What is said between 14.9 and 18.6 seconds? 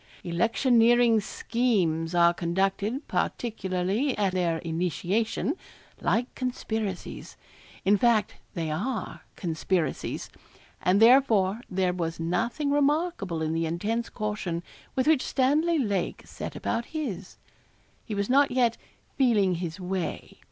with which Stanley Lake set about his. He was not